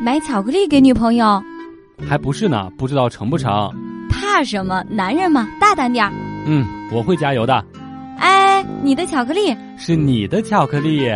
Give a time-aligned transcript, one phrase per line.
[0.00, 1.42] 买巧克力给女朋友？
[2.08, 3.70] 还不是呢，不知道成不成？
[4.08, 4.84] 怕什么？
[4.88, 6.12] 男人嘛，大胆点儿。
[6.46, 7.64] 嗯，我会加油的。
[8.18, 11.08] 哎，你的巧克力是你的巧克力，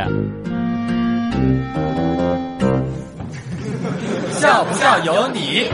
[4.30, 5.68] 笑不笑由你。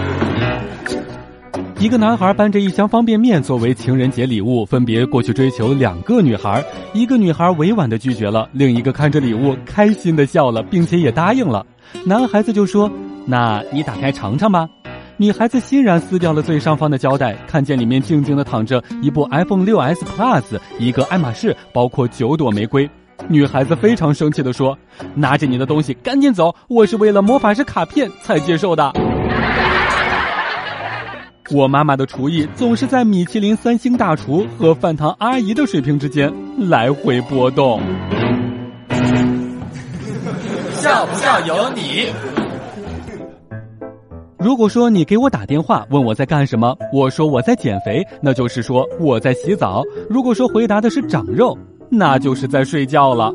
[1.78, 6.64] 一个男孩搬着一箱方便面作为情人节礼物，分别过去追求两个女孩。
[6.92, 11.64] 一个女孩委婉的拒绝了，另一个看着礼物开心的笑了，并且也答应了。
[12.04, 12.90] 男孩子就说
[13.24, 14.68] ：“那你打开尝尝吧。”
[15.16, 20.42] 女孩子欣然撕掉了最上方的胶带，看见里面静静的躺着一部 iPhone 6s Plus，
[20.78, 22.88] 一个爱马仕，包括九朵玫瑰。
[23.28, 24.76] 女孩子非常生气的说
[25.14, 28.92] ：“拿着你的东西赶紧走，我是为了魔法师卡片才接受的。”
[31.50, 36.30] 我妈妈的厨艺总是在米其林三星大厨和饭堂阿姨的水平之间
[36.68, 37.80] 来回波动。
[40.72, 42.06] 笑不笑由你。
[44.38, 51.56] 如果说你给我打电话问我在干什么，我说我在减肥，那就是说我在洗澡；如果说回答的是长肉，
[51.88, 53.32] 那就是在睡觉了。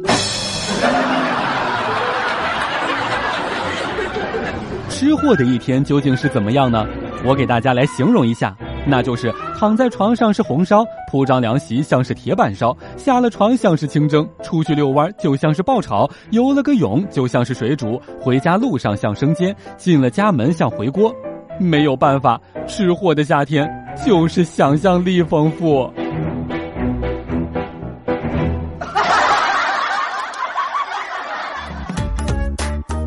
[4.88, 6.86] 吃货的一天究竟是怎么样呢？
[7.26, 21.14] 我给大家来形容一下，那就是躺在床上是红烧，铺张凉席像是铁板烧，下了床像是清蒸，出去遛弯就像是爆炒，游了个泳就像是水煮，回家路上像生煎，进了家门像回锅。
[21.60, 23.70] 没有办法，吃货的夏天
[24.06, 25.90] 就是想象力丰富。